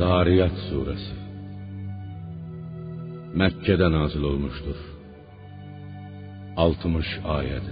Zariyat 0.00 0.56
suresi 0.68 1.14
Mekke'de 3.40 3.88
nazil 3.96 4.22
olmuştur. 4.22 4.78
60 6.56 7.06
ayet. 7.24 7.66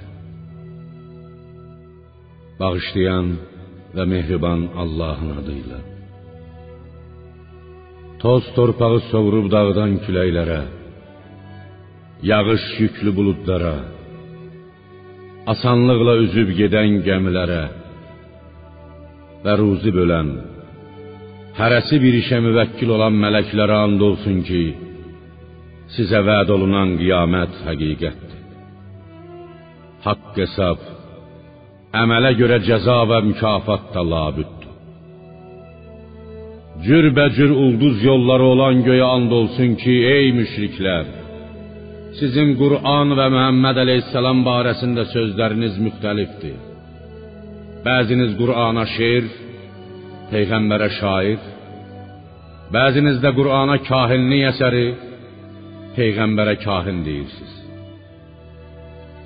Bağışlayan 2.60 3.28
ve 3.96 4.04
mehriban 4.04 4.60
Allah'ın 4.76 5.30
adıyla. 5.40 5.78
Toz 8.18 8.44
torpağı 8.56 9.00
soğurub 9.10 9.46
dağdan 9.50 9.92
küləylere, 10.04 10.62
yağış 12.22 12.64
yüklü 12.78 13.10
buludlara, 13.16 13.76
asanlıqla 15.52 16.14
üzüb 16.24 16.48
gedən 16.60 16.92
gəmilərə 17.08 17.64
və 19.44 19.52
ruzi 19.60 19.92
bölən, 20.00 20.30
hərəsi 21.58 21.96
bir 22.04 22.14
işə 22.20 22.38
müvəkkil 22.44 22.90
olan 22.96 23.16
mələklərə 23.22 23.78
and 23.86 24.02
olsun 24.08 24.42
ki, 24.48 24.62
sizə 25.94 26.20
vəd 26.28 26.52
olunan 26.54 26.94
qiyamət 27.00 27.56
həqiqətdir. 27.66 28.36
Haqq 30.04 30.38
hesab, 30.42 30.84
əmələ 32.02 32.30
görə 32.40 32.60
cəza 32.68 33.00
və 33.10 33.18
mükafat 33.30 33.90
da 33.94 34.04
labüddür. 34.12 34.54
Cürbəcür 36.86 37.50
ulduz 37.64 38.04
yolları 38.06 38.46
olan 38.52 38.84
göyə 38.86 39.08
and 39.16 39.32
olsun 39.40 39.74
ki, 39.82 39.94
ey 40.14 40.30
müşriklər, 40.38 41.06
sizin 42.20 42.54
Qur'an 42.60 43.16
və 43.18 43.26
Məhəmməd 43.34 43.82
əleyhissalam 43.84 44.44
barəsində 44.46 45.08
sözləriniz 45.14 45.74
müxtəlifdir. 45.86 46.56
Bəziniz 47.86 48.32
Qur'ana 48.38 48.84
şeir, 48.94 49.26
peyğəmbərə 50.32 50.88
şair, 51.00 51.40
bəziniz 52.74 53.20
də 53.24 53.30
Qur'ana 53.38 53.76
kahinlik 53.90 54.44
əsəri, 54.52 54.88
peyğəmbərə 55.96 56.54
kahin 56.64 56.98
deyirsiniz. 57.06 57.54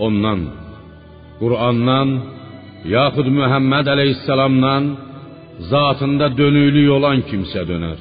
Ondan, 0.07 0.41
Qur'andan, 1.41 2.11
yaxud 2.97 3.29
Məhəmməd 3.39 3.87
əleyhissalamdan 3.95 4.85
zatında 5.73 6.27
dönüklük 6.41 6.89
olan 6.97 7.19
kimsə 7.31 7.63
dönər. 7.71 8.01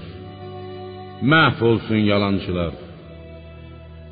Məhv 1.32 1.60
olsun 1.72 2.02
yalançılar. 2.12 2.74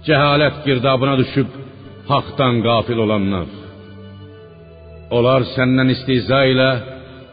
Cəhalət 0.07 0.61
girdabına 0.67 1.15
düşüb 1.21 1.49
haqdan 2.11 2.61
qafil 2.67 2.99
olanlar. 3.05 3.49
Onlar 5.15 5.41
səndən 5.55 5.89
istehza 5.95 6.41
ilə 6.53 6.69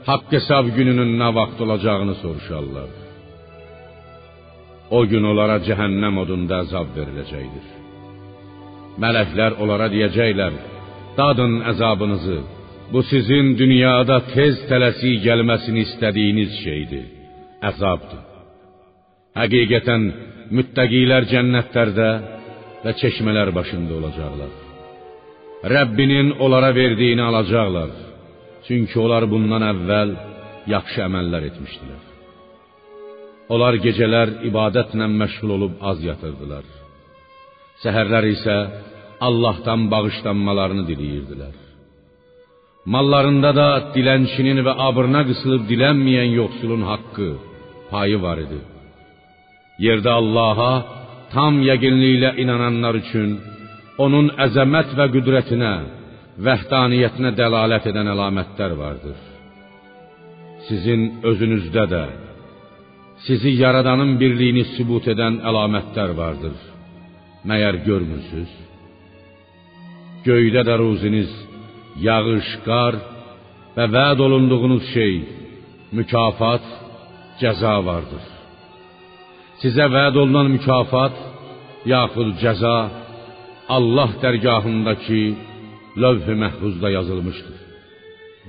haqq 0.09 0.31
hesab 0.37 0.67
gününün 0.77 1.13
nə 1.21 1.29
vaxt 1.39 1.59
olacağını 1.65 2.15
soruşarlar. 2.23 2.91
O 4.99 5.01
gün 5.11 5.25
onlara 5.31 5.57
cəhənnəm 5.69 6.15
odunda 6.23 6.61
əzab 6.65 6.89
veriləcəkdir. 6.99 7.67
Mələklər 9.03 9.53
onlara 9.63 9.89
deyəcəklər: 9.95 10.55
"Dadın 11.19 11.55
əzabınızı. 11.71 12.39
Bu 12.93 13.01
sizin 13.11 13.47
dünyada 13.63 14.17
tez 14.35 14.57
tələsik 14.71 15.17
gəlməsini 15.27 15.81
istədiyiniz 15.89 16.53
şeydir. 16.65 17.07
Əzabdır." 17.71 18.23
Həqiqətən 19.41 20.03
müttəqilər 20.57 21.23
cənnətlərdə 21.33 22.11
və 22.85 22.93
çeşmələr 23.01 23.49
başında 23.59 23.93
olacaqlar. 23.99 24.53
Rəbbinin 25.75 26.29
onlara 26.45 26.71
verdiyini 26.81 27.23
alacaqlar. 27.31 27.91
Çünki 28.67 28.99
onlar 29.05 29.25
bundan 29.33 29.63
əvvəl 29.73 30.11
yaxşı 30.75 31.01
əməllər 31.07 31.43
etmişdilər. 31.51 32.03
Onlar 33.55 33.79
gecələr 33.87 34.29
ibadətlə 34.49 35.07
məşğul 35.21 35.51
olub 35.57 35.75
az 35.91 36.03
yatırdılar. 36.09 36.65
Səhərlər 37.83 38.25
isə 38.35 38.57
Allahdan 39.29 39.87
bağışlanmalarını 39.93 40.85
diləyirdilər. 40.91 41.55
Mallarında 42.95 43.51
da 43.61 43.69
dilənçinin 43.95 44.59
və 44.67 44.73
abrına 44.89 45.23
qısılıb 45.29 45.63
dilənməyən 45.71 46.31
yoxsulun 46.41 46.83
haqqı, 46.91 47.31
payı 47.91 48.19
var 48.27 48.39
idi. 48.47 48.61
Yerdə 49.87 50.13
Allaha 50.21 50.73
tam 51.35 51.55
yəqinliklə 51.71 52.31
inananlar 52.43 52.95
üçün 53.03 53.31
onun 54.05 54.31
əzəmət 54.47 54.95
və 54.99 55.07
qüdrətinə, 55.15 55.75
vəhdaniyyətinə 56.45 57.33
dəlalət 57.39 57.89
edən 57.91 58.11
əlamətlər 58.13 58.77
vardır. 58.77 59.17
Sizin 60.69 61.03
özünüzdə 61.31 61.85
də 61.93 62.05
sizi 63.27 63.53
yaradanın 63.63 64.17
birliyini 64.21 64.65
sübut 64.75 65.09
edən 65.13 65.41
əlamətlər 65.49 66.13
vardır. 66.17 66.57
Məyər 67.49 67.81
görmürsüz? 67.89 68.51
Göydə 70.27 70.63
də 70.69 70.75
ruziniz, 70.81 71.31
yağış, 72.07 72.49
qar 72.67 72.99
və 73.77 73.87
vəd 73.97 74.23
olunduğunuz 74.27 74.85
şey, 74.95 75.15
mükafat, 75.97 76.65
cəza 77.41 77.77
vardır. 77.89 78.25
Sizə 79.63 79.87
vəd 79.97 80.19
olunan 80.23 80.51
mükafat 80.57 81.17
yaxud 81.95 82.35
cəza 82.43 82.79
Allah 83.77 84.11
dərgahındakı 84.23 85.23
lövh-i 86.03 86.35
məhfuzda 86.43 86.89
yazılmışdır. 86.99 87.57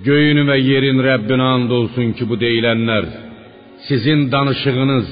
Göyün 0.08 0.40
və 0.50 0.58
yerin 0.70 1.00
Rəbbinə 1.10 1.48
and 1.56 1.72
olsun 1.80 2.12
ki, 2.18 2.24
bu 2.30 2.36
deyilənlər 2.44 3.06
sizin 3.88 4.20
danışığınız, 4.34 5.08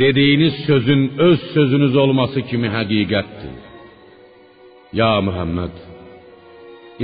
dediyiniz 0.00 0.54
sözün 0.68 1.02
öz 1.28 1.40
sözünüz 1.54 1.94
olması 1.96 2.40
kimi 2.50 2.68
həqiqətdir. 2.76 3.56
Ya 5.00 5.12
Muhammed, 5.26 5.74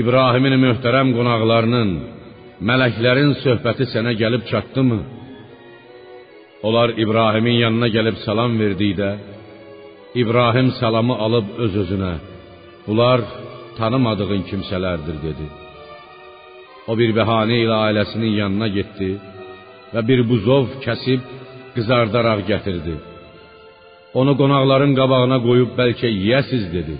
İbrahimin 0.00 0.56
möhtərəm 0.66 1.08
qonaqlarının, 1.16 1.90
mələklərin 2.68 3.32
söhbəti 3.44 3.84
sənə 3.92 4.12
gəlib 4.22 4.42
çatdımı? 4.50 5.00
Onlar 6.66 6.88
İbrahimin 7.04 7.56
yanına 7.64 7.88
gəlib 7.96 8.16
salam 8.26 8.52
verdikdə, 8.62 9.10
İbrahim 10.22 10.68
salamı 10.80 11.14
alıb 11.24 11.46
öz-özünə, 11.64 12.14
bunlar 12.86 13.20
tanımadığın 13.78 14.42
kimsələrdir 14.50 15.16
dedi. 15.26 15.46
O 16.90 16.92
bir 17.00 17.10
bəhanə 17.18 17.56
ilə 17.64 17.76
ailəsinin 17.86 18.34
yanına 18.40 18.68
getdi 18.76 19.10
və 19.94 20.00
bir 20.08 20.20
buzov 20.30 20.66
kəsib 20.84 21.20
qızardaraq 21.74 22.40
gətirdi. 22.50 22.94
Onu 24.20 24.32
qonaqların 24.40 24.92
qabağına 25.00 25.38
qoyub 25.46 25.70
bəlkə 25.80 26.08
yeyəsiz 26.10 26.64
dedi. 26.76 26.96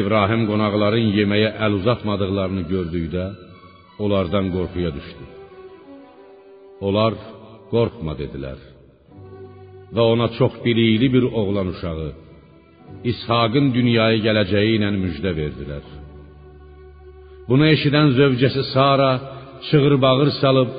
İbrahim 0.00 0.42
qonaqların 0.50 1.06
yeməyə 1.18 1.50
əl 1.64 1.78
uzatmadıqlarını 1.80 2.64
gördükdə 2.72 3.24
onlardan 4.02 4.46
qorxuya 4.54 4.90
düşdü. 4.98 5.24
Onlar 6.86 7.12
qorxma 7.72 8.12
dedilər. 8.20 8.58
Və 9.94 10.02
ona 10.14 10.28
çox 10.38 10.54
bilikli 10.64 11.08
bir 11.14 11.24
oğlan 11.40 11.68
uşağı 11.74 12.08
İshaqın 13.10 13.66
dünyaya 13.76 14.18
gələcəyi 14.26 14.72
ilə 14.78 14.90
müjdə 15.02 15.32
verdilər. 15.40 15.84
Bunu 17.48 17.64
eşidən 17.74 18.08
zövcəsi 18.18 18.62
Sara 18.72 19.12
çığır-bağır 19.68 20.30
salıb 20.40 20.70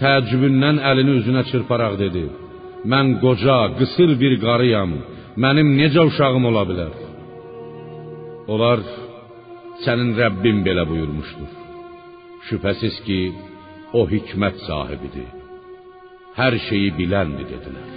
təəccübündən 0.00 0.76
əlini 0.90 1.12
üzünə 1.20 1.42
çırparaq 1.50 1.94
dedi: 2.04 2.24
"Mən 2.92 3.06
qoca, 3.24 3.58
qısır 3.78 4.10
bir 4.22 4.34
qarıyam. 4.44 4.90
Mənim 5.42 5.68
necə 5.80 6.02
uşağım 6.08 6.44
ola 6.50 6.64
bilər?" 6.70 6.94
Onlar 8.52 8.78
sənin 9.84 10.10
Rəbbin 10.20 10.58
belə 10.66 10.84
buyurmuşdur. 10.90 11.50
Şübhəsiz 12.46 12.96
ki, 13.06 13.20
o 13.98 14.00
hikmət 14.12 14.56
sahibidir. 14.68 15.30
Hər 16.38 16.54
şeyi 16.68 16.90
biləndir 16.98 17.46
dedilər. 17.52 17.90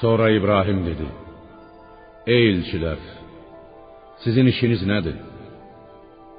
Sonra 0.00 0.30
İbrahim 0.38 0.80
dedi: 0.88 1.06
Ey 2.34 2.42
elçilər, 2.52 3.00
sizin 4.24 4.46
işiniz 4.52 4.82
nədir? 4.92 5.16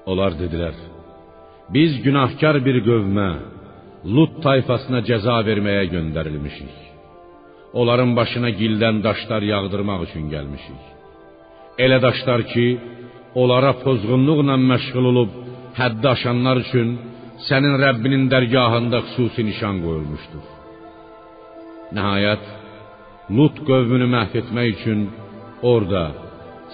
Onlar 0.10 0.32
dedilər: 0.42 0.76
Biz 1.76 2.02
günahkar 2.06 2.58
bir 2.68 2.78
qövmə, 2.90 3.30
Lut 4.16 4.34
tayfasına 4.46 5.00
cəza 5.10 5.38
verməyə 5.48 5.86
göndərilmişik. 5.96 6.76
Onların 7.80 8.12
başına 8.20 8.50
gildən 8.60 9.02
daşlar 9.08 9.42
yağdırmaq 9.52 10.02
üçün 10.08 10.30
gəlmişik. 10.34 10.84
Elə 11.84 11.98
daşlar 12.06 12.42
ki, 12.54 12.68
onlara 13.42 13.72
pozğunluqla 13.84 14.56
məşğul 14.70 15.06
olub 15.12 15.32
həddi 15.80 16.08
aşanlar 16.16 16.58
üçün 16.66 16.88
sənin 17.48 17.76
Rəbbinin 17.84 18.24
dərgahında 18.34 19.00
xüsusi 19.08 19.42
nişan 19.50 19.76
qoyulmuşdur. 19.86 20.46
Nəhayət 21.98 22.44
Lut 23.36 23.58
qövmünü 23.68 24.08
məhv 24.16 24.36
etmək 24.42 24.68
üçün 24.76 25.00
orada 25.72 26.04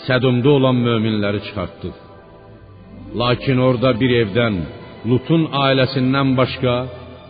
Sədumda 0.05 0.49
olan 0.57 0.77
möminləri 0.87 1.39
çıxartdıq. 1.47 1.95
Lakin 3.21 3.57
orada 3.67 3.89
bir 4.01 4.11
evdən 4.21 4.55
Lutun 5.09 5.43
ailəsindən 5.65 6.29
başqa 6.39 6.75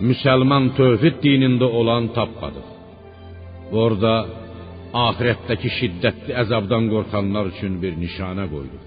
müsəlman 0.09 0.65
tövhid 0.79 1.17
dinində 1.25 1.67
olan 1.79 2.09
tapmadıq. 2.17 2.67
Orada 3.83 4.13
axirətdəki 5.07 5.69
şiddətli 5.79 6.31
əzabdan 6.43 6.89
qorxanlar 6.93 7.45
üçün 7.53 7.73
bir 7.83 7.93
nişanə 8.03 8.45
qoyduq. 8.53 8.83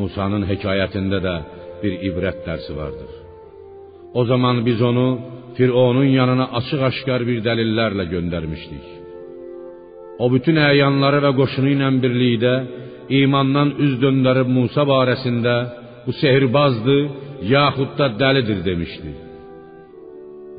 Musanın 0.00 0.44
hekayətində 0.50 1.18
də 1.26 1.36
bir 1.82 1.92
ibrət 2.08 2.38
dərsi 2.46 2.72
vardır. 2.80 3.10
O 4.18 4.22
zaman 4.30 4.56
biz 4.68 4.78
onu 4.90 5.08
Fironun 5.56 6.10
yanına 6.18 6.46
açıq-aşkar 6.58 7.22
bir 7.28 7.38
dəlillərlə 7.46 8.04
göndərmişdik. 8.14 8.86
O 10.22 10.26
bütün 10.34 10.58
əyanları 10.70 11.20
və 11.26 11.32
qoşunu 11.40 11.70
ilə 11.74 11.90
birlikdə 12.04 12.54
imandan 13.20 13.74
üz 13.84 13.94
döndərib 14.02 14.48
Musa 14.56 14.82
barəsində 14.92 15.54
bu 16.06 16.12
sehirbazdır, 16.20 17.02
yaxud 17.54 17.90
da 17.98 18.06
dəlidir 18.22 18.60
demişdi. 18.68 19.12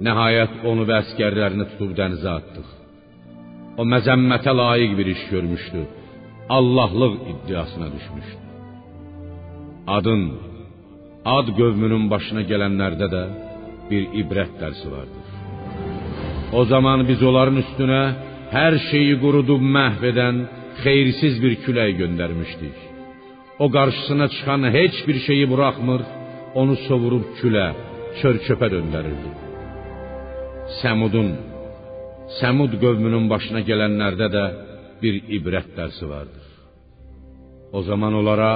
Nəhayət 0.05 0.63
onu 0.69 0.83
və 0.89 0.95
əsgərlərini 1.03 1.65
tutub 1.71 1.91
dənizə 1.99 2.31
atdıq. 2.39 2.69
O 3.79 3.83
məzəmmətə 3.93 4.51
layiq 4.61 4.91
bir 4.99 5.07
iş 5.15 5.21
görmüşdü. 5.33 5.81
Allahlıq 6.57 7.15
iddiasına 7.31 7.87
düşmüşdü. 7.95 8.43
Adın, 9.97 10.23
ad 11.37 11.47
qövmünün 11.59 12.05
başına 12.13 12.43
gələnlərdə 12.51 13.07
də 13.15 13.23
bir 13.89 14.03
ibrət 14.21 14.53
dərsi 14.61 14.87
vardır. 14.95 15.25
O 16.59 16.61
zaman 16.71 17.05
biz 17.09 17.23
onların 17.29 17.57
üstünə 17.63 18.01
hər 18.57 18.77
şeyi 18.89 19.15
qurudub 19.23 19.63
məhv 19.77 20.03
edən 20.11 20.43
xeyirsiz 20.83 21.39
bir 21.43 21.53
külək 21.63 21.91
göndərmişdik. 22.01 22.77
O 23.63 23.65
qarşısına 23.75 24.27
çıxan 24.35 24.63
heç 24.77 24.95
bir 25.07 25.17
şeyi 25.27 25.45
buraxmır, 25.51 26.01
onu 26.61 26.75
sovurub 26.87 27.25
külə, 27.39 27.67
çör-çöpə 28.19 28.67
döndərirdi. 28.75 29.29
Səmudun, 30.81 31.29
Səmud 32.39 32.73
qövmünün 32.83 33.29
başına 33.33 33.61
gələnlərdə 33.69 34.27
də 34.35 34.45
bir 35.01 35.15
ibrət 35.37 35.69
dərsi 35.77 36.05
vardır. 36.09 36.45
O 37.77 37.81
zaman 37.89 38.13
onlara 38.19 38.51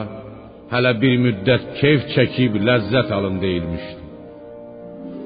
hələ 0.74 0.94
bir 1.04 1.16
müddət 1.26 1.64
keyf 1.80 2.08
çəkib 2.16 2.58
ləzzət 2.68 3.12
alın 3.18 3.38
deyilmişdi. 3.46 3.99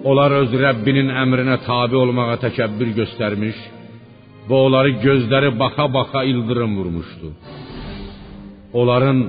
Onlar 0.03 0.35
öz 0.41 0.51
Rəbbinin 0.65 1.13
əmrinə 1.23 1.61
tabe 1.67 1.95
olmağa 1.95 2.35
təkəbbür 2.41 2.89
göstərmiş 2.97 3.59
və 4.50 4.57
onları 4.65 4.97
gözləri 5.05 5.53
baxa-baxa 5.61 6.25
ildırım 6.31 6.75
vurmuşdu. 6.79 7.29
Onların 8.79 9.19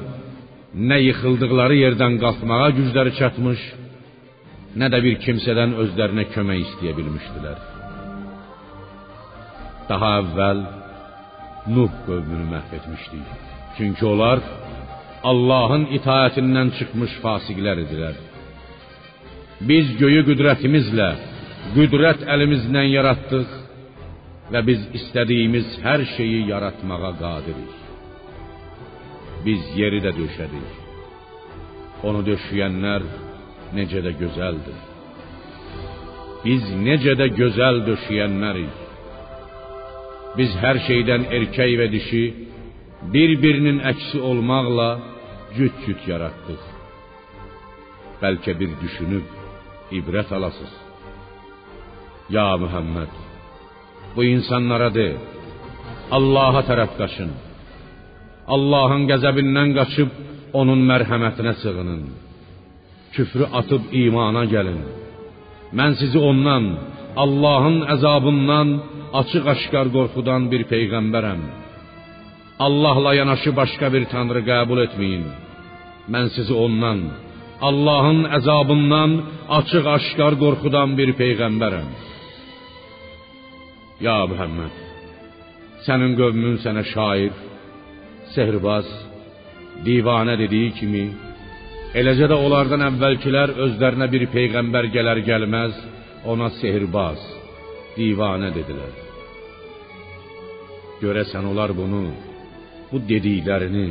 nə 0.91 0.99
yıxıldıqları 1.09 1.77
yerdən 1.85 2.19
qalxmağa 2.23 2.69
gücləri 2.79 3.13
çatmış, 3.21 3.61
nə 4.81 4.91
də 4.93 4.99
bir 5.07 5.21
kimsədən 5.25 5.77
özlərinə 5.85 6.27
kömək 6.35 6.65
istəyə 6.67 6.97
bilmişdilər. 6.99 7.59
Daha 9.91 10.11
əvvəl 10.23 10.65
Nuh 11.75 11.93
qövmünü 12.07 12.47
məhv 12.51 12.73
etmişdik. 12.77 13.29
Çünki 13.77 14.05
onlar 14.07 14.43
Allahın 15.31 15.87
itaətindən 15.97 16.75
çıxmış 16.79 17.13
fasiqlər 17.23 17.79
idilər. 17.87 18.19
Biz 19.69 19.95
göyü 20.01 20.23
qüdrətimizlə, 20.29 21.07
qüdrət 21.75 22.25
əlimizlə 22.35 22.83
yaratdıq 22.91 23.53
və 24.53 24.61
biz 24.67 24.81
istədiyimiz 24.99 25.69
hər 25.85 26.03
şeyi 26.17 26.41
yaratmağa 26.51 27.13
qadirik. 27.21 27.77
Biz 29.45 29.63
yeri 29.81 30.01
də 30.05 30.13
döşədik. 30.19 30.73
Onu 32.09 32.21
döşəyənlər 32.29 33.07
necə 33.79 34.03
də 34.05 34.13
gözəldir. 34.21 34.81
Biz 36.45 36.67
necə 36.87 37.15
də 37.21 37.31
gözəl 37.39 37.81
döşəyənlərik. 37.89 38.83
Biz 40.39 40.59
hər 40.65 40.81
şeydən 40.89 41.25
erkək 41.39 41.73
və 41.81 41.87
dişi 41.95 42.25
bir-birinin 43.15 43.81
əksi 43.93 44.21
olmaqla 44.31 44.91
cüt-cüt 45.57 46.05
yaratdıq. 46.13 46.69
Bəlkə 48.21 48.59
bir 48.61 48.77
düşünüb 48.83 49.44
ibrət 49.99 50.33
alasız. 50.37 50.73
Ya 52.37 52.57
Muhammed, 52.63 53.13
bu 54.17 54.25
insanlara 54.35 54.91
de, 54.99 55.09
Allaha 56.17 56.61
tərəf 56.69 56.93
qaçın. 57.01 57.31
Allahın 58.55 59.07
qəzəbindən 59.11 59.71
qaçıb 59.79 60.11
onun 60.61 60.81
mərhəmətinə 60.91 61.55
sığının. 61.63 62.03
Küfrü 63.15 63.47
atıb 63.61 63.93
imana 64.05 64.45
gəlin. 64.55 64.81
Mən 65.79 65.93
sizi 66.01 66.19
ondan, 66.31 66.65
Allahın 67.25 67.79
əzabından 67.95 68.69
açıq-aşkar 69.21 69.87
qorxudan 69.97 70.43
bir 70.53 70.63
peyğəmbərəm. 70.73 71.43
Allahla 72.67 73.13
yanaşı 73.21 73.51
başqa 73.61 73.87
bir 73.95 74.05
tanrı 74.13 74.43
qəbul 74.51 74.79
etməyin. 74.87 75.25
Mən 76.13 76.27
sizi 76.37 76.55
ondan, 76.67 77.01
Allahın 77.61 78.25
əzabından 78.39 79.11
açıq-aşkar 79.59 80.35
qorxudan 80.43 80.97
bir 80.99 81.15
peyğəmbərəm. 81.21 81.89
Ya 84.07 84.19
Muhammed, 84.31 84.75
sənin 85.87 86.17
qövmün 86.19 86.57
sənə 86.65 86.85
şair, 86.95 87.33
sehrbaz, 88.35 88.89
divanə 89.87 90.35
dediyi 90.43 90.73
kimi, 90.79 91.05
eləcə 92.01 92.27
də 92.33 92.37
onlardan 92.47 92.83
əvvəlkilər 92.91 93.55
özlərinə 93.67 94.11
bir 94.15 94.27
peyğəmbər 94.35 94.91
gələr 94.97 95.23
gəlməz 95.31 95.79
ona 96.33 96.51
sehrbaz, 96.61 97.23
divanə 97.97 98.51
dedilər. 98.59 98.95
Görəsən 101.03 101.47
onlar 101.51 101.71
bunu, 101.81 102.07
bu 102.91 102.99
dediklərini 103.11 103.91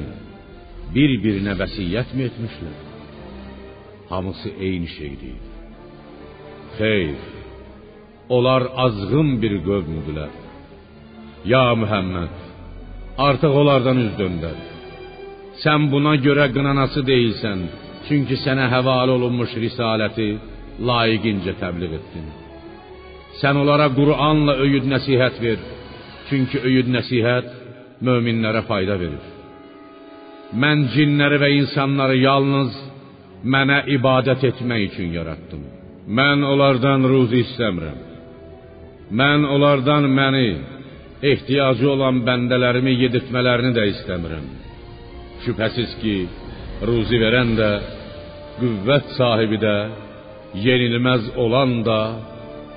bir-birinə 0.95 1.55
vəsiyyət 1.61 2.11
mi 2.17 2.27
etmişlər? 2.29 2.92
Hamısı 4.09 4.49
eyni 4.49 4.87
şeydir. 4.87 5.35
Xeyr, 6.77 7.15
onlar 8.29 8.63
azğın 8.85 9.29
bir 9.41 9.53
qövmdülər. 9.67 10.31
Ya 11.45 11.75
Muhammed, 11.75 12.35
artıq 13.27 13.51
onlardan 13.61 13.97
üz 14.05 14.13
döndər. 14.21 14.57
Sən 15.63 15.81
buna 15.93 16.13
görə 16.25 16.45
qınanası 16.55 17.01
deyilsən, 17.11 17.59
çünki 18.07 18.35
sənə 18.45 18.65
həvalə 18.73 19.11
olunmuş 19.17 19.51
risaləti 19.65 20.29
layiqincə 20.89 21.53
təbliğ 21.61 21.91
etdin. 21.99 22.25
Sən 23.41 23.59
onlara 23.61 23.87
Qur'anla 23.99 24.53
öyüd 24.65 24.85
nəsihət 24.93 25.35
ver, 25.45 25.59
çünki 26.29 26.57
öyüd 26.67 26.89
nəsihət 26.95 27.47
möminlərə 28.07 28.63
fayda 28.69 28.97
verir. 29.03 29.23
Mən 30.63 30.87
cinləri 30.93 31.37
və 31.43 31.49
insanları 31.59 32.17
yalnız 32.27 32.73
mənə 33.43 33.83
ibadət 33.97 34.45
etmək 34.51 34.91
üçün 34.91 35.11
yaratdım. 35.17 35.63
Mən 36.07 36.43
onlardan 36.47 37.05
ruzi 37.07 37.43
istəmirəm. 37.45 37.99
Mən 39.19 39.45
onlardan 39.55 40.07
məni, 40.19 40.49
ehtiyacı 41.31 41.89
olan 41.95 42.23
bəndələrimi 42.27 42.95
yedirtmələrini 43.03 43.73
də 43.77 43.85
istəmirəm. 43.93 44.47
Şübhəsiz 45.43 45.91
ki, 46.01 46.15
ruzi 46.87 47.19
verən 47.23 47.53
də, 47.59 47.69
qüvvət 48.59 49.13
sahibi 49.17 49.59
də, 49.63 49.77
yenilməz 50.65 51.31
olan 51.43 51.79
da 51.87 51.99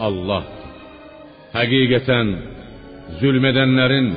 Allahdır. 0.07 0.71
Həqiqətən 1.57 2.33
zülm 3.21 3.45
edənlərin 3.51 4.09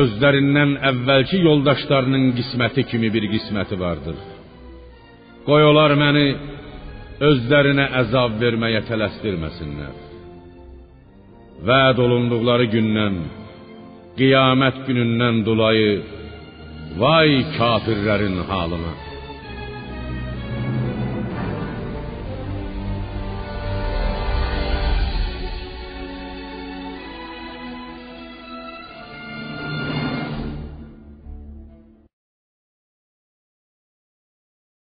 özlərindən 0.00 0.72
əvvəlki 0.90 1.42
yoldaşlarının 1.46 2.32
qisməti 2.38 2.84
kimi 2.90 3.12
bir 3.14 3.28
qisməti 3.34 3.78
vardır. 3.80 4.16
Qoy 5.46 5.62
onlar 5.62 5.94
məni 5.94 6.26
özlərinə 7.22 7.86
əzab 8.02 8.34
verməyə 8.40 8.82
tələsdirməsinlər. 8.88 9.94
Vəd 11.66 12.00
olunduqları 12.02 12.66
gündən, 12.74 13.20
qiyamət 14.18 14.82
günündən 14.88 15.44
dolayı 15.46 15.92
vay 16.98 17.44
kafirlərin 17.56 18.42
halına. 18.50 19.05